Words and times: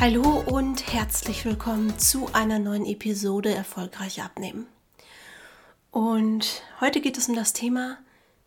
Hallo 0.00 0.42
und 0.46 0.94
herzlich 0.94 1.44
willkommen 1.44 1.98
zu 1.98 2.30
einer 2.32 2.58
neuen 2.58 2.86
Episode 2.86 3.54
Erfolgreich 3.54 4.22
abnehmen. 4.22 4.66
Und 5.90 6.62
heute 6.80 7.02
geht 7.02 7.18
es 7.18 7.28
um 7.28 7.36
das 7.36 7.52
Thema, 7.52 7.98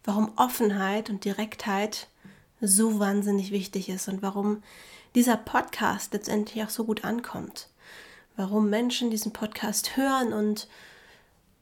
warum 0.03 0.31
Offenheit 0.35 1.11
und 1.11 1.25
Direktheit 1.25 2.07
so 2.59 2.99
wahnsinnig 2.99 3.51
wichtig 3.51 3.87
ist 3.89 4.07
und 4.07 4.23
warum 4.23 4.63
dieser 5.13 5.37
Podcast 5.37 6.11
letztendlich 6.13 6.63
auch 6.63 6.71
so 6.71 6.85
gut 6.85 7.05
ankommt. 7.05 7.69
Warum 8.35 8.71
Menschen 8.71 9.11
diesen 9.11 9.31
Podcast 9.31 9.95
hören 9.95 10.33
und 10.33 10.67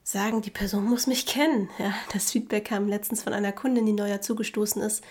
sagen, 0.05 0.41
die 0.41 0.51
Person 0.51 0.85
muss 0.85 1.05
mich 1.05 1.25
kennen. 1.25 1.69
Ja, 1.79 1.93
das 2.13 2.31
Feedback 2.31 2.63
kam 2.63 2.87
letztens 2.87 3.23
von 3.23 3.33
einer 3.33 3.51
Kundin, 3.51 3.85
die 3.85 3.91
neu 3.91 4.07
dazugestoßen 4.07 4.81
ist. 4.81 5.03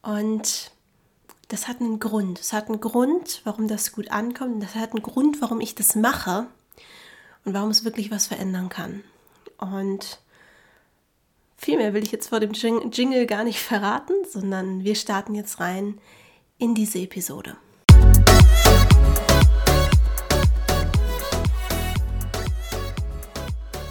Und 0.00 0.72
das 1.50 1.66
hat 1.66 1.80
einen 1.80 1.98
Grund. 1.98 2.38
Es 2.38 2.52
hat 2.52 2.68
einen 2.68 2.80
Grund, 2.80 3.40
warum 3.44 3.66
das 3.66 3.92
gut 3.92 4.12
ankommt. 4.12 4.62
Das 4.62 4.76
hat 4.76 4.92
einen 4.92 5.02
Grund, 5.02 5.42
warum 5.42 5.60
ich 5.60 5.74
das 5.74 5.96
mache 5.96 6.46
und 7.44 7.54
warum 7.54 7.70
es 7.70 7.84
wirklich 7.84 8.10
was 8.12 8.28
verändern 8.28 8.68
kann. 8.68 9.02
Und 9.58 10.20
viel 11.56 11.76
mehr 11.76 11.92
will 11.92 12.04
ich 12.04 12.12
jetzt 12.12 12.28
vor 12.28 12.38
dem 12.38 12.52
Jingle 12.52 13.26
gar 13.26 13.42
nicht 13.42 13.58
verraten, 13.62 14.14
sondern 14.30 14.84
wir 14.84 14.94
starten 14.94 15.34
jetzt 15.34 15.58
rein 15.58 16.00
in 16.56 16.74
diese 16.76 17.00
Episode. 17.00 17.56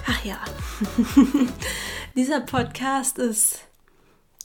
Ach 0.08 0.24
ja, 0.24 0.40
dieser 2.16 2.40
Podcast 2.40 3.18
ist 3.18 3.69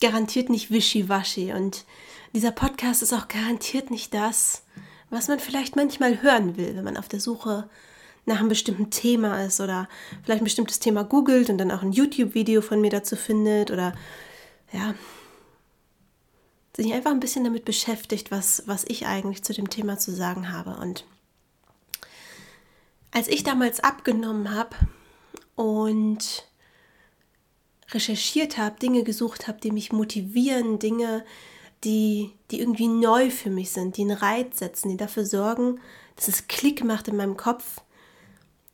garantiert 0.05 0.51
nicht 0.51 0.71
wischiwaschi 0.71 1.55
und 1.55 1.87
dieser 2.35 2.51
Podcast 2.51 3.03
ist 3.03 3.15
auch 3.15 3.27
garantiert 3.27 3.91
nicht 3.91 4.13
das, 4.13 4.63
was 5.09 5.29
man 5.29 5.41
vielleicht 5.41 5.77
manchmal 5.77 6.21
hören 6.21 6.59
will, 6.59 6.77
wenn 6.77 6.85
man 6.85 6.99
auf 6.99 7.09
der 7.09 7.21
Suche 7.21 7.71
nach 8.27 8.39
einem 8.39 8.51
bestimmten 8.51 8.91
Thema 8.91 9.43
ist 9.43 9.61
oder 9.61 9.89
vielleicht 10.23 10.43
ein 10.43 10.45
bestimmtes 10.45 10.79
Thema 10.79 11.05
googelt 11.05 11.49
und 11.49 11.57
dann 11.57 11.71
auch 11.71 11.81
ein 11.81 11.93
YouTube-Video 11.93 12.61
von 12.61 12.83
mir 12.83 12.91
dazu 12.91 13.17
findet 13.17 13.71
oder 13.71 13.95
ja, 14.73 14.95
sich 16.77 16.93
einfach 16.93 17.11
ein 17.11 17.21
bisschen 17.21 17.45
damit 17.45 17.65
beschäftigt, 17.65 18.31
was, 18.31 18.65
was 18.67 18.85
ich 18.87 19.07
eigentlich 19.07 19.43
zu 19.43 19.55
dem 19.55 19.71
Thema 19.71 19.97
zu 19.99 20.15
sagen 20.15 20.53
habe. 20.53 20.77
Und 20.77 21.07
als 23.11 23.29
ich 23.29 23.43
damals 23.43 23.81
abgenommen 23.81 24.55
habe 24.55 24.77
und 25.57 26.45
recherchiert 27.95 28.59
habe, 28.59 28.79
Dinge 28.79 29.05
gesucht 29.05 29.49
habe, 29.49 29.61
die 29.61 29.71
mich 29.71 29.93
motivieren, 29.93 30.79
Dinge, 30.79 31.25
die, 31.85 32.33
die 32.51 32.61
irgendwie 32.61 32.89
neu 32.89 33.31
für 33.31 33.51
mich 33.51 33.71
sind, 33.71 33.97
die 33.97 34.03
einen 34.03 34.17
Reiz 34.17 34.59
setzen, 34.59 34.91
die 34.91 34.97
dafür 34.97 35.25
sorgen, 35.25 35.81
dass 36.17 36.29
es 36.29 36.49
Klick 36.49 36.85
macht 36.85 37.09
in 37.09 37.17
meinem 37.17 37.37
Kopf, 37.37 37.81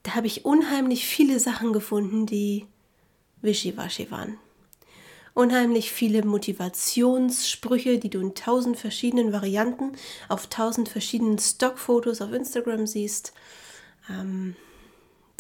da 0.02 0.14
habe 0.14 0.27
ich 0.27 0.44
unheimlich 0.44 1.06
viele 1.06 1.38
Sachen 1.40 1.72
gefunden, 1.72 2.27
die 2.27 2.66
wischiwaschi 3.42 4.10
waren. 4.10 4.38
Unheimlich 5.34 5.92
viele 5.92 6.24
Motivationssprüche, 6.24 7.98
die 7.98 8.10
du 8.10 8.20
in 8.20 8.34
tausend 8.34 8.78
verschiedenen 8.78 9.32
Varianten 9.32 9.92
auf 10.28 10.48
tausend 10.48 10.88
verschiedenen 10.88 11.38
Stockfotos 11.38 12.20
auf 12.20 12.32
Instagram 12.32 12.86
siehst. 12.86 13.32
Ähm, 14.08 14.56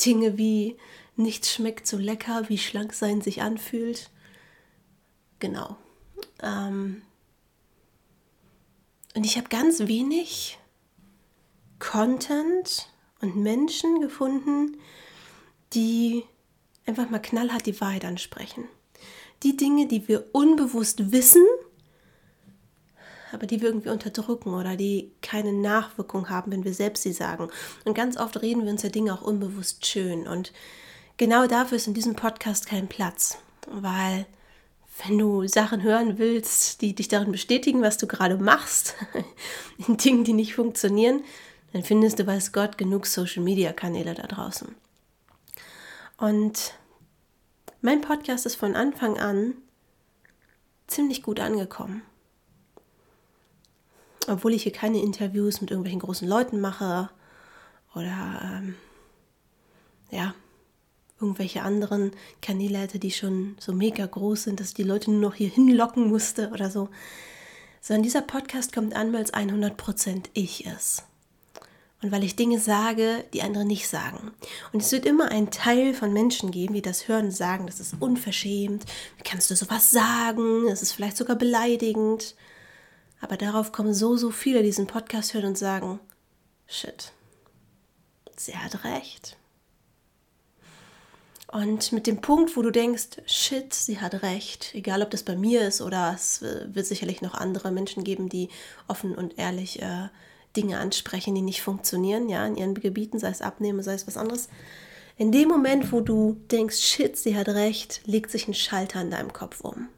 Dinge 0.04 0.38
wie 0.38 0.76
nichts 1.20 1.52
schmeckt 1.52 1.86
so 1.86 1.96
lecker, 1.96 2.48
wie 2.48 2.58
schlank 2.58 2.92
sein 2.92 3.20
sich 3.20 3.42
anfühlt. 3.42 4.10
Genau. 5.38 5.76
Ähm, 6.42 7.02
und 9.14 9.24
ich 9.24 9.36
habe 9.36 9.48
ganz 9.48 9.80
wenig 9.80 10.58
Content 11.78 12.88
und 13.20 13.36
Menschen 13.36 14.00
gefunden, 14.00 14.76
die 15.72 16.24
einfach 16.86 17.10
mal 17.10 17.18
knallhart 17.18 17.66
die 17.66 17.80
Wahrheit 17.80 18.04
ansprechen. 18.04 18.64
Die 19.42 19.56
Dinge, 19.56 19.86
die 19.86 20.06
wir 20.08 20.26
unbewusst 20.32 21.12
wissen, 21.12 21.44
aber 23.32 23.46
die 23.46 23.60
wir 23.60 23.68
irgendwie 23.68 23.90
unterdrücken 23.90 24.54
oder 24.54 24.76
die 24.76 25.12
keine 25.22 25.52
Nachwirkung 25.52 26.28
haben, 26.28 26.50
wenn 26.52 26.64
wir 26.64 26.74
selbst 26.74 27.02
sie 27.02 27.12
sagen. 27.12 27.48
Und 27.84 27.94
ganz 27.94 28.16
oft 28.16 28.40
reden 28.42 28.64
wir 28.64 28.70
uns 28.70 28.82
ja 28.82 28.88
Dinge 28.88 29.14
auch 29.14 29.22
unbewusst 29.22 29.86
schön. 29.86 30.26
Und 30.26 30.52
genau 31.20 31.46
dafür 31.46 31.76
ist 31.76 31.86
in 31.86 31.92
diesem 31.92 32.16
Podcast 32.16 32.66
kein 32.66 32.88
Platz, 32.88 33.36
weil 33.70 34.24
wenn 35.04 35.18
du 35.18 35.46
Sachen 35.46 35.82
hören 35.82 36.16
willst, 36.16 36.80
die 36.80 36.94
dich 36.94 37.08
darin 37.08 37.30
bestätigen, 37.30 37.82
was 37.82 37.98
du 37.98 38.06
gerade 38.06 38.38
machst, 38.38 38.94
in 39.86 39.98
Dingen, 39.98 40.24
die 40.24 40.32
nicht 40.32 40.54
funktionieren, 40.54 41.22
dann 41.74 41.82
findest 41.82 42.18
du, 42.18 42.26
weiß 42.26 42.52
Gott, 42.52 42.78
genug 42.78 43.04
Social-Media-Kanäle 43.04 44.14
da 44.14 44.22
draußen. 44.22 44.74
Und 46.16 46.72
mein 47.82 48.00
Podcast 48.00 48.46
ist 48.46 48.56
von 48.56 48.74
Anfang 48.74 49.18
an 49.18 49.52
ziemlich 50.86 51.22
gut 51.22 51.38
angekommen. 51.38 52.00
Obwohl 54.26 54.54
ich 54.54 54.62
hier 54.62 54.72
keine 54.72 55.02
Interviews 55.02 55.60
mit 55.60 55.70
irgendwelchen 55.70 56.00
großen 56.00 56.26
Leuten 56.26 56.62
mache 56.62 57.10
oder 57.94 58.40
ähm, 58.42 58.76
ja, 60.10 60.34
irgendwelche 61.20 61.62
anderen 61.62 62.12
Kanäle 62.40 62.78
hätte, 62.78 62.98
die 62.98 63.10
schon 63.10 63.56
so 63.58 63.72
mega 63.72 64.06
groß 64.06 64.44
sind, 64.44 64.60
dass 64.60 64.74
die 64.74 64.82
Leute 64.82 65.10
nur 65.10 65.20
noch 65.20 65.34
hier 65.34 65.48
hinlocken 65.48 66.08
musste 66.08 66.50
oder 66.50 66.70
so. 66.70 66.88
Sondern 67.80 68.02
dieser 68.02 68.22
Podcast 68.22 68.72
kommt 68.72 68.94
an, 68.94 69.12
weil 69.12 69.22
es 69.22 69.32
100% 69.32 70.26
ich 70.34 70.66
ist. 70.66 71.04
Und 72.02 72.12
weil 72.12 72.24
ich 72.24 72.36
Dinge 72.36 72.58
sage, 72.58 73.24
die 73.34 73.42
andere 73.42 73.66
nicht 73.66 73.86
sagen. 73.86 74.32
Und 74.72 74.82
es 74.82 74.90
wird 74.90 75.04
immer 75.04 75.30
einen 75.30 75.50
Teil 75.50 75.92
von 75.92 76.12
Menschen 76.12 76.50
geben, 76.50 76.72
die 76.72 76.82
das 76.82 77.08
hören 77.08 77.26
und 77.26 77.32
sagen, 77.32 77.66
das 77.66 77.78
ist 77.78 77.94
unverschämt, 78.00 78.86
wie 79.18 79.22
kannst 79.22 79.50
du 79.50 79.56
sowas 79.56 79.90
sagen, 79.90 80.66
es 80.68 80.80
ist 80.80 80.92
vielleicht 80.92 81.18
sogar 81.18 81.36
beleidigend. 81.36 82.36
Aber 83.20 83.36
darauf 83.36 83.72
kommen 83.72 83.92
so, 83.92 84.16
so 84.16 84.30
viele, 84.30 84.60
die 84.60 84.66
diesen 84.66 84.86
Podcast 84.86 85.34
hören 85.34 85.44
und 85.46 85.58
sagen, 85.58 86.00
shit, 86.66 87.12
sie 88.36 88.56
hat 88.56 88.84
recht. 88.84 89.36
Und 91.52 91.90
mit 91.90 92.06
dem 92.06 92.20
Punkt, 92.20 92.56
wo 92.56 92.62
du 92.62 92.70
denkst, 92.70 93.22
shit, 93.26 93.74
sie 93.74 94.00
hat 94.00 94.22
recht, 94.22 94.70
egal 94.74 95.02
ob 95.02 95.10
das 95.10 95.24
bei 95.24 95.34
mir 95.34 95.62
ist 95.62 95.80
oder 95.80 96.12
es 96.14 96.42
wird 96.42 96.86
sicherlich 96.86 97.22
noch 97.22 97.34
andere 97.34 97.72
Menschen 97.72 98.04
geben, 98.04 98.28
die 98.28 98.50
offen 98.86 99.16
und 99.16 99.36
ehrlich 99.36 99.82
äh, 99.82 100.08
Dinge 100.56 100.78
ansprechen, 100.78 101.34
die 101.34 101.42
nicht 101.42 101.62
funktionieren, 101.62 102.28
ja, 102.28 102.46
in 102.46 102.56
ihren 102.56 102.74
Gebieten, 102.74 103.18
sei 103.18 103.30
es 103.30 103.42
Abnehmen, 103.42 103.82
sei 103.82 103.94
es 103.94 104.06
was 104.06 104.16
anderes. 104.16 104.48
In 105.16 105.32
dem 105.32 105.48
Moment, 105.48 105.90
wo 105.90 106.00
du 106.00 106.40
denkst, 106.52 106.78
shit, 106.78 107.16
sie 107.16 107.36
hat 107.36 107.48
recht, 107.48 108.00
legt 108.04 108.30
sich 108.30 108.46
ein 108.46 108.54
Schalter 108.54 109.00
in 109.00 109.10
deinem 109.10 109.32
Kopf 109.32 109.60
um. 109.60 109.88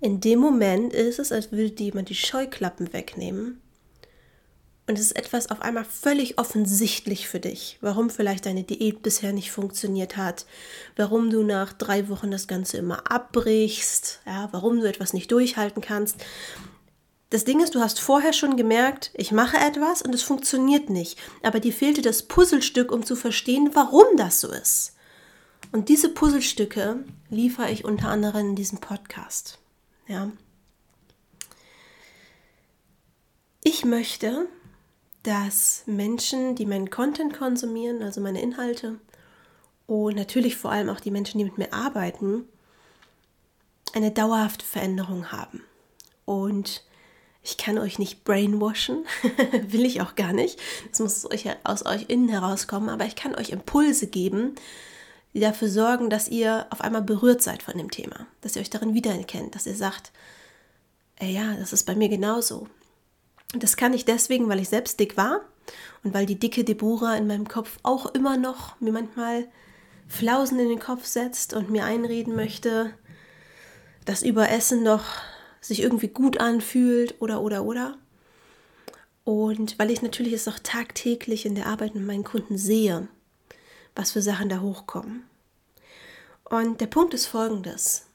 In 0.00 0.20
dem 0.20 0.40
Moment 0.40 0.94
ist 0.94 1.20
es, 1.20 1.30
als 1.30 1.52
würde 1.52 1.82
jemand 1.82 2.08
die 2.08 2.16
Scheuklappen 2.16 2.92
wegnehmen 2.92 3.60
und 4.88 4.98
es 4.98 5.06
ist 5.06 5.16
etwas 5.16 5.50
auf 5.50 5.62
einmal 5.62 5.84
völlig 5.84 6.38
offensichtlich 6.38 7.28
für 7.28 7.40
dich, 7.40 7.78
warum 7.80 8.08
vielleicht 8.08 8.46
deine 8.46 8.62
Diät 8.62 9.02
bisher 9.02 9.32
nicht 9.32 9.50
funktioniert 9.50 10.16
hat, 10.16 10.46
warum 10.94 11.30
du 11.30 11.42
nach 11.42 11.72
drei 11.72 12.08
Wochen 12.08 12.30
das 12.30 12.46
Ganze 12.46 12.76
immer 12.76 13.10
abbrichst, 13.10 14.20
ja, 14.26 14.48
warum 14.52 14.80
du 14.80 14.88
etwas 14.88 15.12
nicht 15.12 15.32
durchhalten 15.32 15.82
kannst. 15.82 16.16
Das 17.30 17.44
Ding 17.44 17.60
ist, 17.60 17.74
du 17.74 17.80
hast 17.80 17.98
vorher 17.98 18.32
schon 18.32 18.56
gemerkt, 18.56 19.10
ich 19.14 19.32
mache 19.32 19.56
etwas 19.56 20.02
und 20.02 20.14
es 20.14 20.22
funktioniert 20.22 20.88
nicht. 20.88 21.18
Aber 21.42 21.58
dir 21.58 21.72
fehlte 21.72 22.00
das 22.00 22.22
Puzzlestück, 22.22 22.92
um 22.92 23.04
zu 23.04 23.16
verstehen, 23.16 23.70
warum 23.74 24.16
das 24.16 24.40
so 24.40 24.52
ist. 24.52 24.94
Und 25.72 25.88
diese 25.88 26.08
Puzzlestücke 26.08 27.04
liefere 27.28 27.72
ich 27.72 27.84
unter 27.84 28.08
anderem 28.08 28.50
in 28.50 28.56
diesem 28.56 28.78
Podcast. 28.78 29.58
Ja. 30.06 30.30
Ich 33.64 33.84
möchte, 33.84 34.46
dass 35.26 35.82
Menschen, 35.86 36.54
die 36.54 36.66
meinen 36.66 36.88
Content 36.88 37.34
konsumieren, 37.36 38.00
also 38.00 38.20
meine 38.20 38.40
Inhalte, 38.40 39.00
und 39.88 40.14
natürlich 40.14 40.56
vor 40.56 40.70
allem 40.70 40.88
auch 40.88 41.00
die 41.00 41.10
Menschen, 41.10 41.38
die 41.38 41.44
mit 41.44 41.58
mir 41.58 41.72
arbeiten, 41.72 42.44
eine 43.92 44.12
dauerhafte 44.12 44.64
Veränderung 44.64 45.32
haben. 45.32 45.62
Und 46.24 46.84
ich 47.42 47.56
kann 47.56 47.78
euch 47.78 47.98
nicht 47.98 48.22
brainwashen, 48.22 49.04
will 49.68 49.84
ich 49.84 50.00
auch 50.00 50.14
gar 50.14 50.32
nicht. 50.32 50.60
Das 50.90 51.00
muss 51.00 51.26
aus 51.64 51.86
euch 51.86 52.04
innen 52.08 52.28
herauskommen, 52.28 52.88
aber 52.88 53.06
ich 53.06 53.16
kann 53.16 53.34
euch 53.34 53.50
Impulse 53.50 54.06
geben, 54.06 54.54
die 55.34 55.40
dafür 55.40 55.68
sorgen, 55.68 56.08
dass 56.08 56.28
ihr 56.28 56.66
auf 56.70 56.80
einmal 56.80 57.02
berührt 57.02 57.42
seid 57.42 57.64
von 57.64 57.76
dem 57.78 57.90
Thema, 57.90 58.28
dass 58.42 58.54
ihr 58.54 58.62
euch 58.62 58.70
darin 58.70 58.94
wiedererkennt, 58.94 59.56
dass 59.56 59.66
ihr 59.66 59.76
sagt, 59.76 60.12
ja, 61.20 61.56
das 61.56 61.72
ist 61.72 61.84
bei 61.84 61.96
mir 61.96 62.08
genauso. 62.08 62.68
Das 63.52 63.76
kann 63.76 63.94
ich 63.94 64.04
deswegen, 64.04 64.48
weil 64.48 64.60
ich 64.60 64.68
selbst 64.68 64.98
dick 64.98 65.16
war 65.16 65.40
und 66.02 66.14
weil 66.14 66.26
die 66.26 66.38
dicke 66.38 66.64
Deborah 66.64 67.16
in 67.16 67.26
meinem 67.26 67.48
Kopf 67.48 67.78
auch 67.82 68.06
immer 68.06 68.36
noch 68.36 68.80
mir 68.80 68.92
manchmal 68.92 69.46
Flausen 70.08 70.58
in 70.58 70.68
den 70.68 70.78
Kopf 70.78 71.04
setzt 71.04 71.52
und 71.54 71.70
mir 71.70 71.84
einreden 71.84 72.36
möchte, 72.36 72.92
dass 74.04 74.22
Überessen 74.22 74.84
doch 74.84 75.04
sich 75.60 75.80
irgendwie 75.80 76.08
gut 76.08 76.38
anfühlt 76.38 77.20
oder 77.20 77.40
oder 77.40 77.64
oder. 77.64 77.98
Und 79.24 79.78
weil 79.78 79.90
ich 79.90 80.02
natürlich 80.02 80.32
es 80.32 80.46
auch 80.46 80.58
tagtäglich 80.60 81.46
in 81.46 81.56
der 81.56 81.66
Arbeit 81.66 81.94
mit 81.96 82.04
meinen 82.04 82.22
Kunden 82.22 82.56
sehe, 82.56 83.08
was 83.96 84.12
für 84.12 84.22
Sachen 84.22 84.48
da 84.48 84.60
hochkommen. 84.60 85.24
Und 86.44 86.80
der 86.80 86.86
Punkt 86.86 87.12
ist 87.12 87.26
folgendes. 87.26 88.06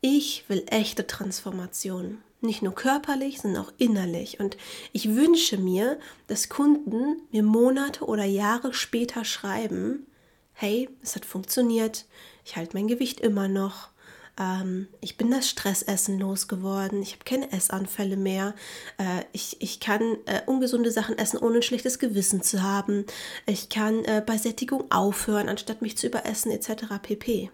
Ich 0.00 0.44
will 0.48 0.64
echte 0.68 1.06
Transformation. 1.06 2.18
Nicht 2.40 2.62
nur 2.62 2.74
körperlich, 2.74 3.40
sondern 3.40 3.64
auch 3.64 3.72
innerlich. 3.78 4.40
Und 4.40 4.56
ich 4.92 5.14
wünsche 5.14 5.56
mir, 5.56 5.98
dass 6.26 6.48
Kunden 6.48 7.22
mir 7.32 7.42
Monate 7.42 8.04
oder 8.04 8.24
Jahre 8.24 8.74
später 8.74 9.24
schreiben, 9.24 10.06
hey, 10.52 10.88
es 11.02 11.16
hat 11.16 11.24
funktioniert, 11.24 12.06
ich 12.44 12.56
halte 12.56 12.76
mein 12.76 12.88
Gewicht 12.88 13.20
immer 13.20 13.48
noch, 13.48 13.90
ähm, 14.38 14.88
ich 15.00 15.16
bin 15.16 15.30
das 15.30 15.48
Stressessen 15.48 16.18
losgeworden, 16.18 17.02
ich 17.02 17.12
habe 17.12 17.24
keine 17.24 17.52
Essanfälle 17.52 18.16
mehr, 18.16 18.54
äh, 18.98 19.24
ich, 19.32 19.56
ich 19.60 19.80
kann 19.80 20.02
äh, 20.26 20.42
ungesunde 20.46 20.90
Sachen 20.90 21.18
essen, 21.18 21.38
ohne 21.38 21.56
ein 21.56 21.62
schlechtes 21.62 21.98
Gewissen 21.98 22.42
zu 22.42 22.62
haben, 22.62 23.06
ich 23.46 23.68
kann 23.68 24.04
äh, 24.04 24.22
bei 24.24 24.36
Sättigung 24.36 24.90
aufhören, 24.90 25.48
anstatt 25.48 25.82
mich 25.82 25.96
zu 25.96 26.06
überessen 26.06 26.50
etc. 26.52 26.84
pp. 27.02 27.50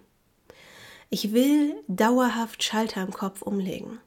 Ich 1.09 1.31
will 1.31 1.75
dauerhaft 1.87 2.63
Schalter 2.63 3.03
im 3.03 3.11
Kopf 3.11 3.43
umlegen. 3.43 3.99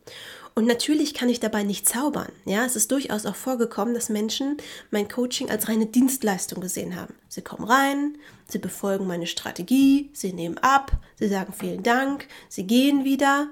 Und 0.58 0.64
natürlich 0.64 1.12
kann 1.12 1.28
ich 1.28 1.38
dabei 1.38 1.64
nicht 1.64 1.86
zaubern. 1.86 2.32
Ja, 2.46 2.64
es 2.64 2.76
ist 2.76 2.90
durchaus 2.90 3.26
auch 3.26 3.34
vorgekommen, 3.34 3.92
dass 3.92 4.08
Menschen 4.08 4.56
mein 4.90 5.06
Coaching 5.06 5.50
als 5.50 5.68
reine 5.68 5.84
Dienstleistung 5.84 6.62
gesehen 6.62 6.96
haben. 6.96 7.12
Sie 7.28 7.42
kommen 7.42 7.68
rein, 7.68 8.16
sie 8.48 8.58
befolgen 8.58 9.06
meine 9.06 9.26
Strategie, 9.26 10.08
sie 10.14 10.32
nehmen 10.32 10.56
ab, 10.56 10.92
sie 11.16 11.28
sagen 11.28 11.52
vielen 11.52 11.82
Dank, 11.82 12.26
sie 12.48 12.66
gehen 12.66 13.04
wieder 13.04 13.50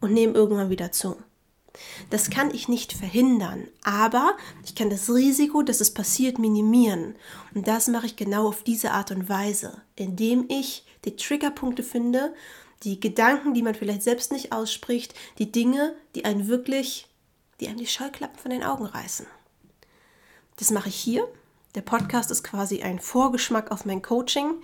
und 0.00 0.12
nehmen 0.12 0.36
irgendwann 0.36 0.70
wieder 0.70 0.92
zu. 0.92 1.16
Das 2.10 2.30
kann 2.30 2.54
ich 2.54 2.68
nicht 2.68 2.92
verhindern, 2.92 3.66
aber 3.82 4.36
ich 4.64 4.76
kann 4.76 4.90
das 4.90 5.10
Risiko, 5.12 5.62
dass 5.62 5.80
es 5.80 5.92
passiert, 5.92 6.38
minimieren. 6.38 7.16
Und 7.52 7.66
das 7.66 7.88
mache 7.88 8.06
ich 8.06 8.14
genau 8.14 8.46
auf 8.46 8.62
diese 8.62 8.92
Art 8.92 9.10
und 9.10 9.28
Weise, 9.28 9.82
indem 9.96 10.46
ich 10.48 10.84
die 11.04 11.16
Triggerpunkte 11.16 11.82
finde 11.82 12.32
die 12.84 13.00
Gedanken, 13.00 13.54
die 13.54 13.62
man 13.62 13.74
vielleicht 13.74 14.02
selbst 14.02 14.32
nicht 14.32 14.52
ausspricht, 14.52 15.14
die 15.38 15.50
Dinge, 15.50 15.94
die 16.14 16.24
einen 16.24 16.48
wirklich, 16.48 17.06
die 17.60 17.68
einem 17.68 17.78
die 17.78 17.86
Scheuklappen 17.86 18.38
von 18.38 18.50
den 18.50 18.62
Augen 18.62 18.86
reißen. 18.86 19.26
Das 20.56 20.70
mache 20.70 20.88
ich 20.88 20.96
hier. 20.96 21.26
Der 21.74 21.82
Podcast 21.82 22.30
ist 22.30 22.44
quasi 22.44 22.82
ein 22.82 22.98
Vorgeschmack 22.98 23.70
auf 23.70 23.84
mein 23.84 24.02
Coaching. 24.02 24.54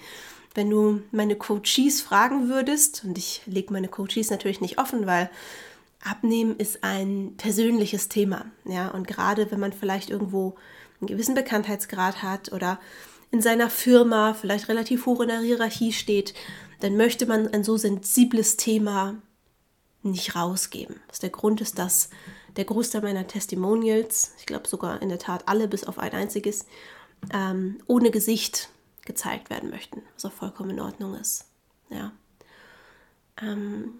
Wenn 0.54 0.70
du 0.70 1.02
meine 1.10 1.36
Coaches 1.36 2.00
fragen 2.00 2.48
würdest, 2.48 3.04
und 3.04 3.18
ich 3.18 3.42
lege 3.46 3.72
meine 3.72 3.88
Coaches 3.88 4.30
natürlich 4.30 4.60
nicht 4.60 4.78
offen, 4.78 5.06
weil 5.06 5.30
Abnehmen 6.04 6.56
ist 6.56 6.84
ein 6.84 7.34
persönliches 7.36 8.08
Thema. 8.08 8.46
Ja, 8.64 8.88
und 8.88 9.06
gerade 9.06 9.50
wenn 9.50 9.58
man 9.58 9.72
vielleicht 9.72 10.10
irgendwo 10.10 10.54
einen 11.00 11.08
gewissen 11.08 11.34
Bekanntheitsgrad 11.34 12.22
hat 12.22 12.52
oder 12.52 12.78
in 13.30 13.40
seiner 13.42 13.68
Firma 13.68 14.34
vielleicht 14.34 14.68
relativ 14.68 15.06
hoch 15.06 15.20
in 15.20 15.28
der 15.28 15.40
Hierarchie 15.40 15.92
steht, 15.92 16.34
dann 16.84 16.98
möchte 16.98 17.24
man 17.24 17.48
ein 17.48 17.64
so 17.64 17.78
sensibles 17.78 18.58
Thema 18.58 19.14
nicht 20.02 20.36
rausgeben. 20.36 21.00
Was 21.08 21.18
der 21.18 21.30
Grund 21.30 21.62
ist, 21.62 21.78
dass 21.78 22.10
der 22.56 22.66
Großteil 22.66 23.00
meiner 23.00 23.26
Testimonials, 23.26 24.34
ich 24.38 24.44
glaube 24.44 24.68
sogar 24.68 25.00
in 25.00 25.08
der 25.08 25.18
Tat 25.18 25.48
alle 25.48 25.66
bis 25.66 25.84
auf 25.84 25.98
ein 25.98 26.12
einziges, 26.12 26.66
ähm, 27.32 27.80
ohne 27.86 28.10
Gesicht 28.10 28.68
gezeigt 29.06 29.48
werden 29.48 29.70
möchten, 29.70 30.02
was 30.12 30.26
auch 30.26 30.32
vollkommen 30.32 30.72
in 30.72 30.80
Ordnung 30.80 31.14
ist. 31.14 31.46
Ja. 31.88 32.12
Ähm 33.40 33.98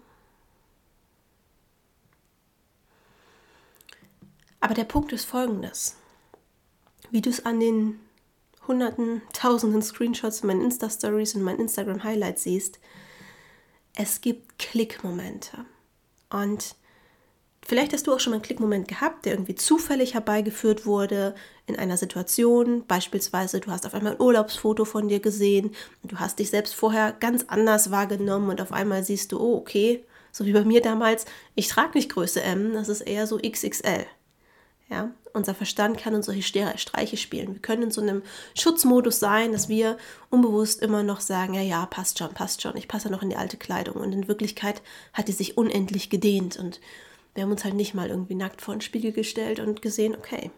Aber 4.59 4.75
der 4.75 4.83
Punkt 4.83 5.11
ist 5.11 5.25
folgendes. 5.25 5.95
Wie 7.09 7.21
du 7.21 7.31
es 7.31 7.47
an 7.47 7.59
den 7.59 7.99
hunderten, 8.67 9.21
tausenden 9.33 9.81
Screenshots 9.81 10.41
in 10.41 10.47
meinen 10.47 10.61
Insta-Stories 10.61 11.35
und 11.35 11.43
meinen 11.43 11.59
Instagram-Highlights 11.59 12.43
siehst, 12.43 12.79
es 13.95 14.21
gibt 14.21 14.59
Klickmomente. 14.59 15.65
Und 16.29 16.75
vielleicht 17.65 17.93
hast 17.93 18.07
du 18.07 18.13
auch 18.13 18.19
schon 18.19 18.31
mal 18.31 18.37
einen 18.37 18.43
Klickmoment 18.43 18.87
gehabt, 18.87 19.25
der 19.25 19.33
irgendwie 19.33 19.55
zufällig 19.55 20.13
herbeigeführt 20.13 20.85
wurde 20.85 21.35
in 21.65 21.77
einer 21.77 21.97
Situation. 21.97 22.85
Beispielsweise, 22.87 23.59
du 23.59 23.71
hast 23.71 23.85
auf 23.85 23.93
einmal 23.93 24.13
ein 24.13 24.21
Urlaubsfoto 24.21 24.85
von 24.85 25.07
dir 25.07 25.19
gesehen 25.19 25.71
und 26.03 26.11
du 26.11 26.19
hast 26.19 26.39
dich 26.39 26.49
selbst 26.49 26.75
vorher 26.75 27.13
ganz 27.13 27.45
anders 27.47 27.91
wahrgenommen 27.91 28.49
und 28.49 28.61
auf 28.61 28.71
einmal 28.71 29.03
siehst 29.03 29.31
du, 29.31 29.39
oh, 29.39 29.57
okay, 29.57 30.05
so 30.31 30.45
wie 30.45 30.53
bei 30.53 30.65
mir 30.65 30.81
damals, 30.81 31.25
ich 31.55 31.69
trage 31.69 31.91
nicht 31.97 32.11
Größe 32.11 32.41
M, 32.41 32.73
das 32.73 32.89
ist 32.89 33.01
eher 33.01 33.25
so 33.25 33.37
XXL. 33.37 34.05
Ja, 34.89 35.09
unser 35.33 35.55
Verstand 35.55 35.97
kann 35.97 36.13
uns 36.13 36.27
solche 36.27 36.43
Streiche 36.43 37.17
spielen. 37.17 37.53
Wir 37.53 37.61
können 37.61 37.83
in 37.83 37.91
so 37.91 38.01
einem 38.01 38.21
Schutzmodus 38.53 39.19
sein, 39.19 39.51
dass 39.51 39.67
wir 39.67 39.97
unbewusst 40.29 40.81
immer 40.81 41.01
noch 41.01 41.21
sagen, 41.21 41.55
ja, 41.55 41.61
ja, 41.61 41.85
passt 41.87 42.19
schon, 42.19 42.33
passt 42.33 42.61
schon, 42.61 42.77
ich 42.77 42.87
passe 42.87 43.09
noch 43.09 43.23
in 43.23 43.31
die 43.31 43.35
alte 43.35 43.57
Kleidung. 43.57 43.95
Und 43.95 44.13
in 44.13 44.27
Wirklichkeit 44.27 44.83
hat 45.11 45.27
die 45.27 45.31
sich 45.31 45.57
unendlich 45.57 46.11
gedehnt 46.11 46.57
und 46.57 46.79
wir 47.33 47.43
haben 47.43 47.51
uns 47.51 47.65
halt 47.65 47.73
nicht 47.73 47.93
mal 47.93 48.09
irgendwie 48.09 48.35
nackt 48.35 48.61
vor 48.61 48.75
den 48.75 48.81
Spiegel 48.81 49.11
gestellt 49.11 49.59
und 49.59 49.81
gesehen, 49.81 50.15
okay, 50.15 50.51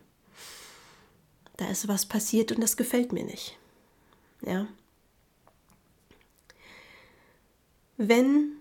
da 1.55 1.67
ist 1.69 1.87
was 1.87 2.05
passiert 2.05 2.51
und 2.51 2.61
das 2.61 2.77
gefällt 2.77 3.13
mir 3.13 3.23
nicht. 3.23 3.57
Ja. 4.45 4.67
Wenn 7.97 8.57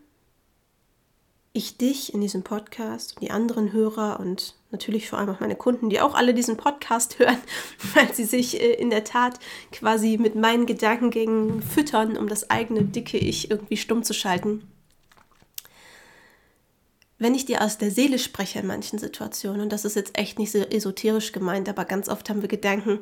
ich 1.57 1.79
dich 1.79 2.13
in 2.13 2.21
diesem 2.21 2.43
Podcast 2.43 3.17
und 3.17 3.23
die 3.23 3.31
anderen 3.31 3.73
Hörer 3.73 4.21
und 4.21 4.55
natürlich 4.71 5.09
vor 5.09 5.19
allem 5.19 5.31
auch 5.31 5.41
meine 5.41 5.57
Kunden, 5.57 5.89
die 5.89 6.01
auch 6.01 6.15
alle 6.15 6.35
diesen 6.35 6.57
Podcast 6.57 7.19
hören, 7.19 7.39
weil 7.95 8.13
sie 8.15 8.25
sich 8.25 8.61
äh, 8.61 8.75
in 8.75 8.91
der 8.91 9.05
Tat 9.05 9.39
quasi 9.73 10.19
mit 10.19 10.35
meinen 10.35 10.67
Gedankengängen 10.67 11.63
füttern, 11.63 12.17
um 12.17 12.29
das 12.29 12.51
eigene 12.51 12.83
dicke 12.83 13.19
Ich 13.19 13.51
irgendwie 13.51 13.77
stumm 13.77 14.03
zu 14.03 14.13
schalten. 14.13 14.71
Wenn 17.19 17.35
ich 17.35 17.47
dir 17.47 17.63
aus 17.63 17.79
der 17.79 17.91
Seele 17.91 18.19
spreche 18.19 18.59
in 18.59 18.67
manchen 18.67 18.99
Situationen, 18.99 19.63
und 19.63 19.73
das 19.73 19.87
ist 19.87 19.97
jetzt 19.97 20.19
echt 20.19 20.39
nicht 20.39 20.53
so 20.53 20.59
esoterisch 20.59 21.33
gemeint, 21.33 21.67
aber 21.71 21.87
ganz 21.87 22.11
oft 22.11 22.29
haben 22.29 22.43
wir 22.43 22.49
Gedanken, 22.49 23.01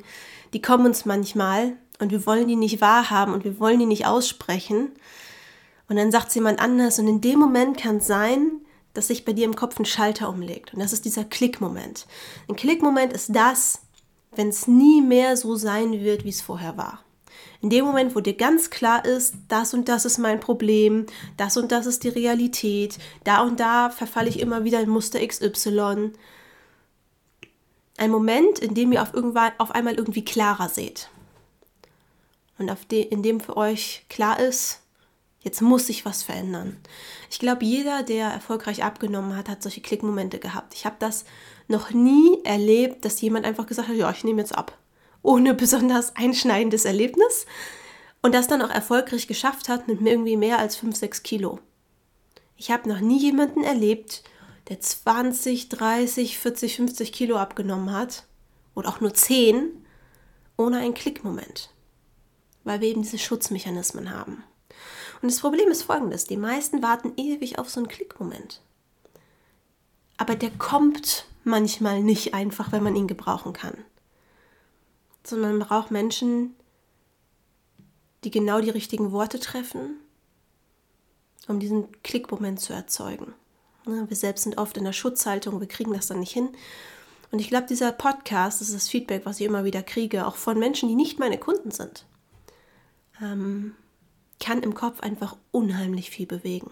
die 0.52 0.62
kommen 0.62 0.86
uns 0.86 1.04
manchmal 1.04 1.72
und 1.98 2.12
wir 2.12 2.24
wollen 2.24 2.46
die 2.46 2.54
nicht 2.54 2.80
wahrhaben 2.80 3.34
und 3.34 3.42
wir 3.42 3.58
wollen 3.58 3.80
die 3.80 3.86
nicht 3.86 4.06
aussprechen. 4.06 4.92
Und 5.88 5.96
dann 5.96 6.10
sagt 6.10 6.28
es 6.28 6.34
jemand 6.34 6.60
anders 6.60 6.98
und 6.98 7.08
in 7.08 7.20
dem 7.20 7.38
Moment 7.38 7.78
kann 7.78 7.98
es 7.98 8.06
sein, 8.06 8.60
dass 8.94 9.08
sich 9.08 9.24
bei 9.24 9.32
dir 9.32 9.44
im 9.44 9.56
Kopf 9.56 9.78
ein 9.78 9.84
Schalter 9.84 10.28
umlegt. 10.28 10.72
Und 10.72 10.80
das 10.80 10.92
ist 10.92 11.04
dieser 11.04 11.24
Klickmoment. 11.24 12.06
Ein 12.48 12.56
Klickmoment 12.56 13.12
ist 13.12 13.34
das, 13.34 13.80
wenn 14.34 14.48
es 14.48 14.66
nie 14.66 15.02
mehr 15.02 15.36
so 15.36 15.56
sein 15.56 15.92
wird, 15.92 16.24
wie 16.24 16.30
es 16.30 16.42
vorher 16.42 16.76
war. 16.76 17.00
In 17.60 17.70
dem 17.70 17.84
Moment, 17.84 18.14
wo 18.14 18.20
dir 18.20 18.34
ganz 18.34 18.70
klar 18.70 19.04
ist, 19.04 19.34
das 19.48 19.74
und 19.74 19.88
das 19.88 20.04
ist 20.04 20.18
mein 20.18 20.38
Problem, 20.38 21.06
das 21.36 21.56
und 21.56 21.72
das 21.72 21.86
ist 21.86 22.04
die 22.04 22.08
Realität, 22.08 22.98
da 23.24 23.42
und 23.42 23.58
da 23.58 23.90
verfalle 23.90 24.28
ich 24.28 24.38
immer 24.38 24.64
wieder 24.64 24.80
in 24.80 24.90
Muster 24.90 25.26
XY. 25.26 26.12
Ein 27.96 28.10
Moment, 28.10 28.58
in 28.58 28.74
dem 28.74 28.92
ihr 28.92 29.02
auf, 29.02 29.12
auf 29.58 29.70
einmal 29.70 29.94
irgendwie 29.94 30.24
klarer 30.24 30.68
seht. 30.68 31.08
Und 32.58 32.70
de, 32.90 33.02
in 33.02 33.22
dem 33.22 33.40
für 33.40 33.56
euch 33.56 34.04
klar 34.08 34.38
ist, 34.38 34.83
Jetzt 35.44 35.60
muss 35.60 35.86
sich 35.86 36.06
was 36.06 36.22
verändern. 36.22 36.78
Ich 37.30 37.38
glaube, 37.38 37.66
jeder, 37.66 38.02
der 38.02 38.28
erfolgreich 38.28 38.82
abgenommen 38.82 39.36
hat, 39.36 39.50
hat 39.50 39.62
solche 39.62 39.82
Klickmomente 39.82 40.38
gehabt. 40.38 40.72
Ich 40.74 40.86
habe 40.86 40.96
das 40.98 41.26
noch 41.68 41.90
nie 41.90 42.42
erlebt, 42.44 43.04
dass 43.04 43.20
jemand 43.20 43.44
einfach 43.44 43.66
gesagt 43.66 43.88
hat, 43.88 43.96
ja, 43.96 44.10
ich 44.10 44.24
nehme 44.24 44.40
jetzt 44.40 44.56
ab. 44.56 44.78
Ohne 45.22 45.52
besonders 45.54 46.16
einschneidendes 46.16 46.86
Erlebnis. 46.86 47.44
Und 48.22 48.34
das 48.34 48.48
dann 48.48 48.62
auch 48.62 48.70
erfolgreich 48.70 49.26
geschafft 49.26 49.68
hat 49.68 49.86
mit 49.86 50.00
irgendwie 50.00 50.38
mehr 50.38 50.58
als 50.58 50.76
5, 50.76 50.96
6 50.96 51.22
Kilo. 51.22 51.60
Ich 52.56 52.70
habe 52.70 52.88
noch 52.88 53.00
nie 53.00 53.20
jemanden 53.20 53.64
erlebt, 53.64 54.24
der 54.70 54.80
20, 54.80 55.68
30, 55.68 56.38
40, 56.38 56.76
50 56.76 57.12
Kilo 57.12 57.36
abgenommen 57.36 57.92
hat. 57.92 58.24
Oder 58.74 58.88
auch 58.88 59.00
nur 59.02 59.12
10, 59.12 59.84
ohne 60.56 60.78
einen 60.78 60.94
Klickmoment. 60.94 61.68
Weil 62.64 62.80
wir 62.80 62.88
eben 62.88 63.02
diese 63.02 63.18
Schutzmechanismen 63.18 64.10
haben. 64.10 64.42
Und 65.24 65.30
das 65.30 65.40
Problem 65.40 65.70
ist 65.70 65.84
folgendes: 65.84 66.26
Die 66.26 66.36
meisten 66.36 66.82
warten 66.82 67.14
ewig 67.16 67.58
auf 67.58 67.70
so 67.70 67.80
einen 67.80 67.88
Klickmoment. 67.88 68.60
Aber 70.18 70.36
der 70.36 70.50
kommt 70.50 71.24
manchmal 71.44 72.02
nicht 72.02 72.34
einfach, 72.34 72.72
wenn 72.72 72.82
man 72.82 72.94
ihn 72.94 73.06
gebrauchen 73.06 73.54
kann. 73.54 73.72
Sondern 75.26 75.56
man 75.56 75.66
braucht 75.66 75.90
Menschen, 75.90 76.54
die 78.24 78.30
genau 78.30 78.60
die 78.60 78.68
richtigen 78.68 79.12
Worte 79.12 79.40
treffen, 79.40 79.96
um 81.48 81.58
diesen 81.58 81.90
Klickmoment 82.02 82.60
zu 82.60 82.74
erzeugen. 82.74 83.32
Ne, 83.86 84.04
wir 84.06 84.16
selbst 84.18 84.42
sind 84.42 84.58
oft 84.58 84.76
in 84.76 84.84
der 84.84 84.92
Schutzhaltung, 84.92 85.58
wir 85.58 85.68
kriegen 85.68 85.94
das 85.94 86.06
dann 86.06 86.20
nicht 86.20 86.34
hin. 86.34 86.50
Und 87.30 87.38
ich 87.38 87.48
glaube, 87.48 87.66
dieser 87.66 87.92
Podcast, 87.92 88.60
ist 88.60 88.74
das 88.74 88.90
Feedback, 88.90 89.24
was 89.24 89.40
ich 89.40 89.46
immer 89.46 89.64
wieder 89.64 89.82
kriege, 89.82 90.26
auch 90.26 90.36
von 90.36 90.58
Menschen, 90.58 90.90
die 90.90 90.94
nicht 90.94 91.18
meine 91.18 91.38
Kunden 91.38 91.70
sind. 91.70 92.04
Ähm, 93.22 93.74
kann 94.44 94.62
im 94.62 94.74
Kopf 94.74 95.00
einfach 95.00 95.38
unheimlich 95.52 96.10
viel 96.10 96.26
bewegen. 96.26 96.70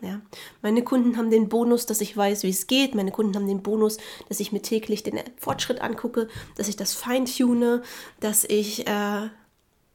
Ja. 0.00 0.20
Meine 0.62 0.84
Kunden 0.84 1.16
haben 1.16 1.30
den 1.30 1.48
Bonus, 1.48 1.84
dass 1.84 2.00
ich 2.00 2.16
weiß, 2.16 2.44
wie 2.44 2.50
es 2.50 2.68
geht. 2.68 2.94
Meine 2.94 3.10
Kunden 3.10 3.34
haben 3.34 3.48
den 3.48 3.62
Bonus, 3.62 3.98
dass 4.28 4.38
ich 4.38 4.52
mir 4.52 4.62
täglich 4.62 5.02
den 5.02 5.18
Fortschritt 5.36 5.80
angucke, 5.80 6.28
dass 6.56 6.68
ich 6.68 6.76
das 6.76 6.94
feintune, 6.94 7.82
dass 8.20 8.44
ich 8.44 8.86
äh, 8.86 9.28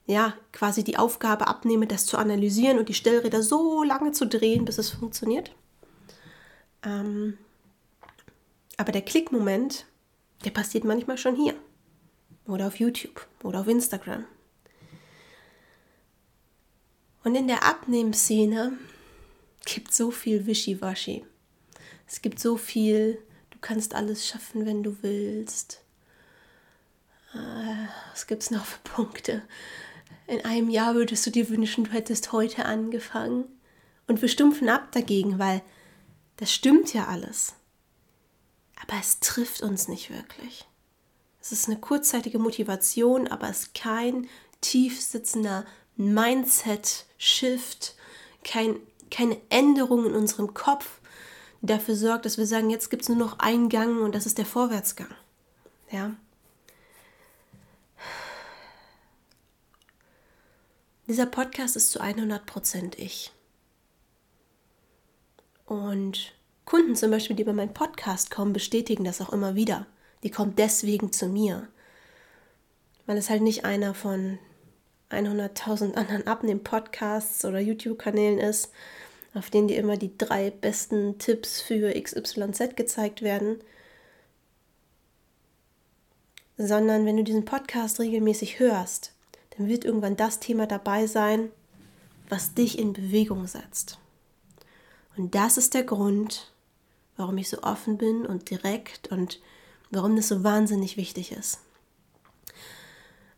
ja 0.05 0.33
quasi 0.51 0.83
die 0.83 0.97
Aufgabe 0.97 1.47
abnehme, 1.47 1.87
das 1.87 2.05
zu 2.05 2.17
analysieren 2.17 2.77
und 2.77 2.89
die 2.89 2.93
Stellräder 2.93 3.41
so 3.41 3.83
lange 3.83 4.11
zu 4.11 4.27
drehen, 4.27 4.65
bis 4.65 4.79
es 4.79 4.89
funktioniert. 4.89 5.55
Ähm, 6.83 7.37
aber 8.75 8.91
der 8.91 9.03
Klickmoment, 9.03 9.85
der 10.43 10.51
passiert 10.51 10.83
manchmal 10.83 11.17
schon 11.17 11.37
hier 11.37 11.53
oder 12.47 12.67
auf 12.67 12.79
YouTube 12.79 13.25
oder 13.43 13.61
auf 13.61 13.67
Instagram. 13.67 14.25
Und 17.29 17.35
in 17.35 17.47
der 17.47 17.63
Abnehmszene 17.63 18.75
gibt 19.63 19.93
so 19.93 20.09
viel 20.09 20.47
Wischiwaschi. 20.47 21.23
Es 22.07 22.23
gibt 22.23 22.39
so 22.39 22.57
viel, 22.57 23.23
du 23.51 23.59
kannst 23.61 23.93
alles 23.93 24.27
schaffen, 24.27 24.65
wenn 24.65 24.81
du 24.81 24.97
willst. 25.03 25.83
Äh, 27.35 27.85
was 28.09 28.25
gibt 28.25 28.41
es 28.41 28.49
noch 28.49 28.65
für 28.65 28.79
Punkte? 28.79 29.43
In 30.25 30.43
einem 30.43 30.71
Jahr 30.71 30.95
würdest 30.95 31.23
du 31.27 31.29
dir 31.29 31.47
wünschen, 31.49 31.83
du 31.83 31.91
hättest 31.91 32.31
heute 32.31 32.65
angefangen. 32.65 33.45
Und 34.07 34.23
wir 34.23 34.27
stumpfen 34.27 34.67
ab 34.67 34.91
dagegen, 34.91 35.37
weil 35.37 35.61
das 36.37 36.51
stimmt 36.51 36.95
ja 36.95 37.09
alles. 37.09 37.53
Aber 38.81 38.99
es 38.99 39.19
trifft 39.19 39.61
uns 39.61 39.87
nicht 39.87 40.09
wirklich. 40.09 40.65
Es 41.39 41.51
ist 41.51 41.67
eine 41.67 41.79
kurzzeitige 41.79 42.39
Motivation, 42.39 43.27
aber 43.27 43.49
es 43.49 43.65
ist 43.65 43.75
kein 43.75 44.27
tief 44.61 44.99
sitzender 44.99 45.67
Mindset-Shift, 45.99 47.95
kein 48.43 48.79
keine 49.09 49.39
Änderung 49.49 50.05
in 50.05 50.15
unserem 50.15 50.53
Kopf, 50.53 50.99
die 51.61 51.67
dafür 51.67 51.95
sorgt, 51.95 52.25
dass 52.25 52.37
wir 52.37 52.45
sagen, 52.45 52.69
jetzt 52.69 52.89
gibt 52.89 53.03
es 53.03 53.09
nur 53.09 53.17
noch 53.17 53.39
einen 53.39 53.69
Gang 53.69 54.01
und 54.01 54.15
das 54.15 54.25
ist 54.25 54.37
der 54.37 54.45
Vorwärtsgang. 54.45 55.13
Ja. 55.91 56.15
Dieser 61.07 61.25
Podcast 61.25 61.75
ist 61.75 61.91
zu 61.91 62.01
100% 62.01 62.97
ich. 62.97 63.31
Und 65.65 66.33
Kunden 66.65 66.95
zum 66.95 67.09
Beispiel, 67.09 67.35
die 67.35 67.43
bei 67.43 67.53
meinem 67.53 67.73
Podcast 67.73 68.29
kommen, 68.29 68.53
bestätigen 68.53 69.03
das 69.03 69.21
auch 69.21 69.33
immer 69.33 69.55
wieder. 69.55 69.87
Die 70.23 70.29
kommen 70.29 70.55
deswegen 70.55 71.11
zu 71.11 71.27
mir. 71.27 71.67
Weil 73.07 73.17
es 73.17 73.29
halt 73.29 73.41
nicht 73.41 73.65
einer 73.65 73.95
von 73.95 74.37
100.000 75.11 75.95
anderen 75.95 76.27
Abnehmen-Podcasts 76.27 77.43
oder 77.45 77.59
YouTube-Kanälen 77.59 78.39
ist, 78.39 78.71
auf 79.33 79.49
denen 79.49 79.67
dir 79.67 79.77
immer 79.77 79.97
die 79.97 80.17
drei 80.17 80.49
besten 80.49 81.17
Tipps 81.17 81.61
für 81.61 81.93
XYZ 81.99 82.75
gezeigt 82.75 83.21
werden, 83.21 83.59
sondern 86.57 87.05
wenn 87.05 87.17
du 87.17 87.23
diesen 87.23 87.45
Podcast 87.45 87.99
regelmäßig 87.99 88.59
hörst, 88.59 89.13
dann 89.57 89.67
wird 89.67 89.85
irgendwann 89.85 90.17
das 90.17 90.39
Thema 90.39 90.67
dabei 90.67 91.07
sein, 91.07 91.51
was 92.27 92.53
dich 92.53 92.77
in 92.77 92.93
Bewegung 92.93 93.47
setzt. 93.47 93.97
Und 95.17 95.35
das 95.35 95.57
ist 95.57 95.73
der 95.73 95.83
Grund, 95.83 96.51
warum 97.17 97.37
ich 97.37 97.49
so 97.49 97.63
offen 97.63 97.97
bin 97.97 98.25
und 98.25 98.49
direkt 98.49 99.11
und 99.11 99.39
warum 99.91 100.15
das 100.15 100.27
so 100.27 100.43
wahnsinnig 100.43 100.97
wichtig 100.97 101.31
ist. 101.31 101.59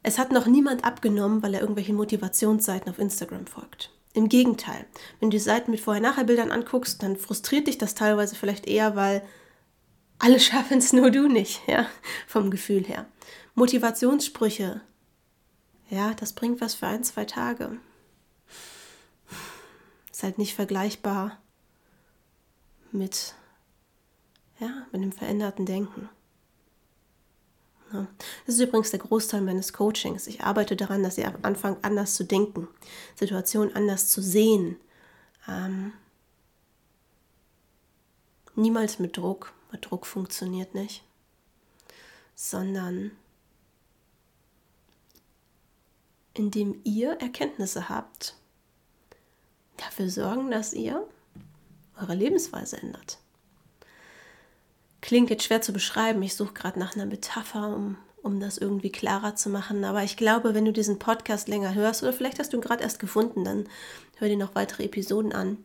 Es 0.03 0.17
hat 0.17 0.31
noch 0.31 0.47
niemand 0.47 0.83
abgenommen, 0.83 1.43
weil 1.43 1.53
er 1.53 1.61
irgendwelchen 1.61 1.95
Motivationsseiten 1.95 2.89
auf 2.89 2.99
Instagram 2.99 3.45
folgt. 3.45 3.91
Im 4.13 4.29
Gegenteil, 4.29 4.85
wenn 5.19 5.29
du 5.29 5.37
die 5.37 5.43
Seiten 5.43 5.71
mit 5.71 5.79
Vorher-Nachher-Bildern 5.79 6.51
anguckst, 6.51 7.01
dann 7.01 7.15
frustriert 7.15 7.67
dich 7.67 7.77
das 7.77 7.95
teilweise 7.95 8.35
vielleicht 8.35 8.67
eher, 8.67 8.95
weil 8.95 9.21
alle 10.19 10.39
schaffen 10.41 10.79
es, 10.79 10.91
nur 10.91 11.11
du 11.11 11.27
nicht, 11.27 11.61
ja, 11.67 11.87
vom 12.27 12.51
Gefühl 12.51 12.83
her. 12.83 13.05
Motivationssprüche, 13.55 14.81
ja, 15.89 16.13
das 16.15 16.33
bringt 16.33 16.61
was 16.61 16.73
für 16.73 16.87
ein, 16.87 17.03
zwei 17.03 17.25
Tage. 17.25 17.77
Ist 20.11 20.23
halt 20.23 20.37
nicht 20.37 20.55
vergleichbar 20.55 21.37
mit, 22.91 23.35
ja, 24.59 24.85
mit 24.91 25.01
einem 25.01 25.11
veränderten 25.11 25.65
Denken. 25.65 26.09
Das 28.45 28.55
ist 28.55 28.61
übrigens 28.61 28.91
der 28.91 28.99
Großteil 28.99 29.41
meines 29.41 29.73
Coachings. 29.73 30.27
Ich 30.27 30.41
arbeite 30.41 30.75
daran, 30.75 31.03
dass 31.03 31.17
ihr 31.17 31.27
am 31.27 31.37
Anfang 31.43 31.77
anders 31.81 32.15
zu 32.15 32.23
denken, 32.23 32.67
Situationen 33.15 33.75
anders 33.75 34.09
zu 34.09 34.21
sehen. 34.21 34.77
Ähm, 35.47 35.93
niemals 38.55 38.99
mit 38.99 39.17
Druck, 39.17 39.53
weil 39.69 39.79
Druck 39.79 40.05
funktioniert 40.05 40.75
nicht, 40.75 41.03
sondern 42.35 43.11
indem 46.33 46.79
ihr 46.83 47.13
Erkenntnisse 47.13 47.89
habt, 47.89 48.35
dafür 49.77 50.09
sorgen, 50.09 50.51
dass 50.51 50.73
ihr 50.73 51.05
eure 51.99 52.15
Lebensweise 52.15 52.81
ändert. 52.81 53.20
Klingt 55.01 55.29
jetzt 55.29 55.43
schwer 55.43 55.61
zu 55.61 55.73
beschreiben. 55.73 56.21
Ich 56.21 56.35
suche 56.35 56.53
gerade 56.53 56.79
nach 56.79 56.95
einer 56.95 57.07
Metapher, 57.07 57.75
um, 57.75 57.97
um 58.21 58.39
das 58.39 58.57
irgendwie 58.57 58.91
klarer 58.91 59.35
zu 59.35 59.49
machen. 59.49 59.83
Aber 59.83 60.03
ich 60.03 60.15
glaube, 60.15 60.53
wenn 60.53 60.65
du 60.65 60.71
diesen 60.71 60.99
Podcast 60.99 61.47
länger 61.47 61.73
hörst, 61.73 62.03
oder 62.03 62.13
vielleicht 62.13 62.39
hast 62.39 62.53
du 62.53 62.57
ihn 62.57 62.61
gerade 62.61 62.83
erst 62.83 62.99
gefunden, 62.99 63.43
dann 63.43 63.67
hör 64.17 64.29
dir 64.29 64.37
noch 64.37 64.55
weitere 64.55 64.83
Episoden 64.85 65.33
an, 65.33 65.57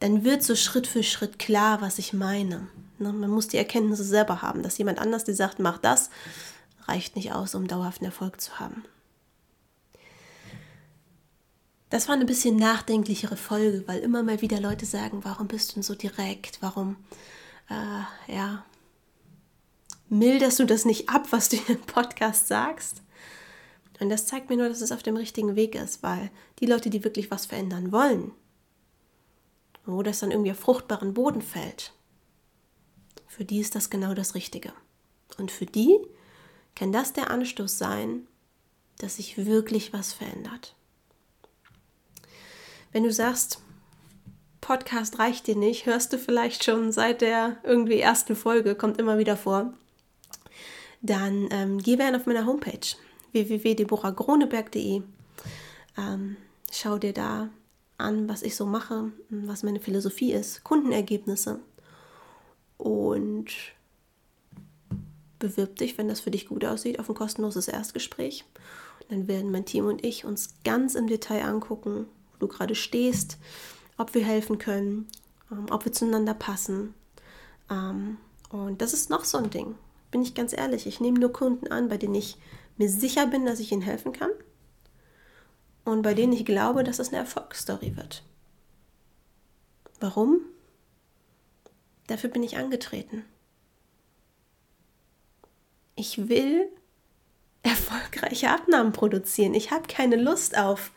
dann 0.00 0.24
wird 0.24 0.42
so 0.42 0.56
Schritt 0.56 0.86
für 0.86 1.02
Schritt 1.02 1.38
klar, 1.38 1.80
was 1.80 1.98
ich 1.98 2.12
meine. 2.12 2.68
Ne, 2.98 3.12
man 3.12 3.30
muss 3.30 3.48
die 3.48 3.58
Erkenntnisse 3.58 4.04
selber 4.04 4.42
haben. 4.42 4.62
Dass 4.62 4.78
jemand 4.78 4.98
anders 4.98 5.24
dir 5.24 5.34
sagt, 5.34 5.58
mach 5.58 5.78
das, 5.78 6.10
reicht 6.86 7.16
nicht 7.16 7.32
aus, 7.32 7.54
um 7.54 7.68
dauerhaften 7.68 8.06
Erfolg 8.06 8.40
zu 8.40 8.58
haben. 8.58 8.84
Das 11.90 12.08
war 12.08 12.14
eine 12.14 12.24
bisschen 12.24 12.56
nachdenklichere 12.56 13.36
Folge, 13.36 13.84
weil 13.86 14.00
immer 14.00 14.22
mal 14.22 14.40
wieder 14.40 14.60
Leute 14.60 14.86
sagen, 14.86 15.20
warum 15.22 15.46
bist 15.46 15.70
du 15.70 15.74
denn 15.74 15.82
so 15.82 15.94
direkt? 15.94 16.58
Warum 16.60 16.96
äh, 17.68 18.32
ja, 18.32 18.64
milderst 20.08 20.58
du 20.58 20.64
das 20.64 20.84
nicht 20.84 21.08
ab, 21.08 21.26
was 21.30 21.48
du 21.48 21.56
im 21.68 21.80
Podcast 21.80 22.48
sagst. 22.48 23.02
Und 24.00 24.08
das 24.08 24.26
zeigt 24.26 24.50
mir 24.50 24.56
nur, 24.56 24.68
dass 24.68 24.80
es 24.80 24.92
auf 24.92 25.02
dem 25.02 25.16
richtigen 25.16 25.56
Weg 25.56 25.74
ist, 25.74 26.02
weil 26.02 26.30
die 26.58 26.66
Leute, 26.66 26.90
die 26.90 27.04
wirklich 27.04 27.30
was 27.30 27.46
verändern 27.46 27.92
wollen, 27.92 28.32
wo 29.86 30.02
das 30.02 30.20
dann 30.20 30.30
irgendwie 30.30 30.50
auf 30.50 30.58
fruchtbaren 30.58 31.14
Boden 31.14 31.42
fällt, 31.42 31.92
für 33.28 33.44
die 33.44 33.60
ist 33.60 33.74
das 33.74 33.90
genau 33.90 34.14
das 34.14 34.34
Richtige. 34.34 34.72
Und 35.38 35.50
für 35.50 35.66
die 35.66 35.98
kann 36.74 36.92
das 36.92 37.12
der 37.12 37.30
Anstoß 37.30 37.78
sein, 37.78 38.26
dass 38.98 39.16
sich 39.16 39.44
wirklich 39.44 39.92
was 39.92 40.12
verändert. 40.12 40.74
Wenn 42.92 43.02
du 43.02 43.12
sagst, 43.12 43.60
Podcast 44.64 45.18
reicht 45.18 45.46
dir 45.46 45.56
nicht, 45.56 45.84
hörst 45.84 46.14
du 46.14 46.18
vielleicht 46.18 46.64
schon 46.64 46.90
seit 46.90 47.20
der 47.20 47.58
irgendwie 47.64 48.00
ersten 48.00 48.34
Folge, 48.34 48.74
kommt 48.74 48.98
immer 48.98 49.18
wieder 49.18 49.36
vor, 49.36 49.74
dann 51.02 51.48
ähm, 51.50 51.76
geh 51.76 51.96
gerne 51.96 52.16
auf 52.16 52.24
meiner 52.24 52.46
Homepage 52.46 52.80
www.deborahgroneberg.de. 53.32 55.02
Ähm, 55.98 56.36
schau 56.72 56.96
dir 56.96 57.12
da 57.12 57.50
an, 57.98 58.26
was 58.26 58.42
ich 58.42 58.56
so 58.56 58.64
mache, 58.64 59.12
was 59.28 59.64
meine 59.64 59.80
Philosophie 59.80 60.32
ist, 60.32 60.64
Kundenergebnisse 60.64 61.60
und 62.78 63.50
bewirb 65.38 65.76
dich, 65.76 65.98
wenn 65.98 66.08
das 66.08 66.20
für 66.20 66.30
dich 66.30 66.48
gut 66.48 66.64
aussieht, 66.64 67.00
auf 67.00 67.10
ein 67.10 67.14
kostenloses 67.14 67.68
Erstgespräch. 67.68 68.46
Dann 69.10 69.28
werden 69.28 69.50
mein 69.50 69.66
Team 69.66 69.84
und 69.84 70.02
ich 70.02 70.24
uns 70.24 70.54
ganz 70.64 70.94
im 70.94 71.06
Detail 71.06 71.44
angucken, 71.44 72.06
wo 72.32 72.38
du 72.38 72.48
gerade 72.48 72.74
stehst, 72.74 73.36
ob 73.96 74.14
wir 74.14 74.24
helfen 74.24 74.58
können, 74.58 75.08
ähm, 75.50 75.66
ob 75.70 75.84
wir 75.84 75.92
zueinander 75.92 76.34
passen. 76.34 76.94
Ähm, 77.70 78.18
und 78.50 78.82
das 78.82 78.92
ist 78.92 79.10
noch 79.10 79.24
so 79.24 79.38
ein 79.38 79.50
Ding. 79.50 79.74
Bin 80.10 80.22
ich 80.22 80.34
ganz 80.34 80.52
ehrlich, 80.52 80.86
ich 80.86 81.00
nehme 81.00 81.18
nur 81.18 81.32
Kunden 81.32 81.68
an, 81.68 81.88
bei 81.88 81.96
denen 81.96 82.14
ich 82.14 82.36
mir 82.76 82.88
sicher 82.88 83.26
bin, 83.26 83.46
dass 83.46 83.60
ich 83.60 83.72
ihnen 83.72 83.82
helfen 83.82 84.12
kann 84.12 84.30
und 85.84 86.02
bei 86.02 86.14
denen 86.14 86.32
ich 86.32 86.44
glaube, 86.44 86.84
dass 86.84 86.98
es 86.98 87.08
eine 87.08 87.18
Erfolgsstory 87.18 87.96
wird. 87.96 88.22
Warum? 90.00 90.40
Dafür 92.06 92.30
bin 92.30 92.42
ich 92.42 92.56
angetreten. 92.56 93.24
Ich 95.96 96.28
will 96.28 96.68
erfolgreiche 97.62 98.50
Abnahmen 98.50 98.92
produzieren. 98.92 99.54
Ich 99.54 99.70
habe 99.70 99.86
keine 99.88 100.16
Lust 100.16 100.58
auf 100.58 100.90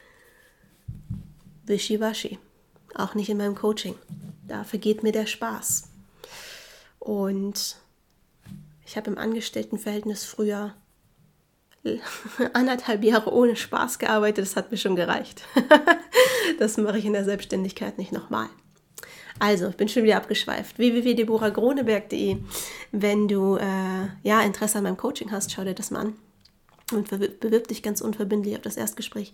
Wischiwaschi 1.65 2.39
auch 2.99 3.15
nicht 3.15 3.29
in 3.29 3.37
meinem 3.37 3.55
Coaching. 3.55 3.95
Da 4.47 4.63
vergeht 4.63 5.03
mir 5.03 5.11
der 5.11 5.25
Spaß. 5.25 5.89
Und 6.99 7.77
ich 8.85 8.97
habe 8.97 9.11
im 9.11 9.17
Angestelltenverhältnis 9.17 10.23
früher 10.23 10.73
anderthalb 12.53 13.03
Jahre 13.03 13.33
ohne 13.33 13.55
Spaß 13.55 13.99
gearbeitet. 13.99 14.45
Das 14.45 14.55
hat 14.55 14.71
mir 14.71 14.77
schon 14.77 14.95
gereicht. 14.95 15.43
das 16.59 16.77
mache 16.77 16.97
ich 16.97 17.05
in 17.05 17.13
der 17.13 17.25
Selbstständigkeit 17.25 17.97
nicht 17.97 18.11
nochmal. 18.11 18.49
Also, 19.39 19.67
ich 19.67 19.77
bin 19.77 19.87
schon 19.87 20.03
wieder 20.03 20.17
abgeschweift. 20.17 20.79
www.deborahgroneberg.de. 20.79 22.37
Wenn 22.91 23.27
du 23.27 23.57
äh, 23.57 24.07
ja, 24.23 24.41
Interesse 24.41 24.79
an 24.79 24.85
meinem 24.85 24.97
Coaching 24.97 25.31
hast, 25.31 25.51
schau 25.51 25.63
dir 25.63 25.75
das 25.75 25.91
mal 25.91 26.07
an 26.07 26.15
und 26.93 27.09
bewirb 27.09 27.67
dich 27.67 27.83
ganz 27.83 28.01
unverbindlich 28.01 28.55
auf 28.55 28.61
das 28.61 28.77
Erstgespräch. 28.77 29.33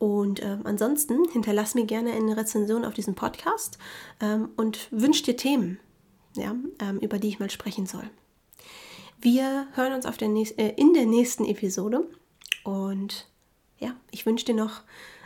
Und 0.00 0.40
äh, 0.40 0.56
ansonsten 0.64 1.28
hinterlass 1.30 1.74
mir 1.74 1.84
gerne 1.84 2.12
eine 2.12 2.34
Rezension 2.34 2.86
auf 2.86 2.94
diesem 2.94 3.14
Podcast 3.14 3.76
ähm, 4.20 4.48
und 4.56 4.88
wünsch 4.90 5.22
dir 5.22 5.36
Themen, 5.36 5.78
ja, 6.34 6.56
ähm, 6.80 6.98
über 7.00 7.18
die 7.18 7.28
ich 7.28 7.38
mal 7.38 7.50
sprechen 7.50 7.84
soll. 7.84 8.08
Wir 9.20 9.68
hören 9.74 9.92
uns 9.92 10.06
der 10.16 10.28
äh, 10.56 10.72
in 10.76 10.94
der 10.94 11.04
nächsten 11.04 11.44
Episode 11.44 12.08
und 12.64 13.28
ja, 13.78 13.94
ich 14.10 14.24
wünsche 14.24 14.46
dir 14.46 14.54
noch 14.54 14.80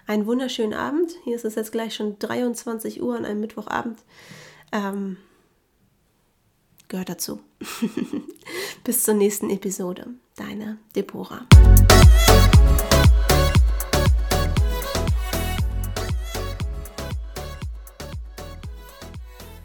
einen 0.08 0.26
wunderschönen 0.26 0.74
Abend. 0.74 1.12
Hier 1.22 1.36
ist 1.36 1.44
es 1.44 1.54
jetzt 1.54 1.70
gleich 1.70 1.94
schon 1.94 2.18
23 2.18 3.00
Uhr 3.00 3.16
an 3.16 3.24
einem 3.24 3.38
Mittwochabend. 3.38 4.00
Ähm, 4.72 5.18
gehört 6.88 7.10
dazu. 7.10 7.38
Bis 8.84 9.04
zur 9.04 9.14
nächsten 9.14 9.50
Episode. 9.50 10.08
Deine 10.34 10.78
Deborah. 10.96 11.46